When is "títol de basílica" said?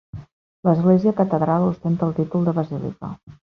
2.23-3.15